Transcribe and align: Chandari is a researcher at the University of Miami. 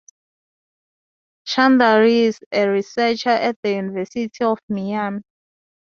Chandari 1.47 2.21
is 2.21 2.39
a 2.51 2.67
researcher 2.67 3.29
at 3.29 3.55
the 3.61 3.69
University 3.73 4.31
of 4.41 4.57
Miami. 4.67 5.21